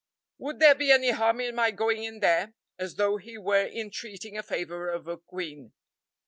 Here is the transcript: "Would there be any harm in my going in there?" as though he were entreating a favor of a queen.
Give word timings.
"Would 0.39 0.59
there 0.59 0.73
be 0.73 0.91
any 0.91 1.11
harm 1.11 1.39
in 1.41 1.53
my 1.53 1.69
going 1.69 2.03
in 2.03 2.21
there?" 2.21 2.55
as 2.79 2.95
though 2.95 3.17
he 3.17 3.37
were 3.37 3.67
entreating 3.67 4.35
a 4.35 4.41
favor 4.41 4.89
of 4.89 5.07
a 5.07 5.15
queen. 5.15 5.73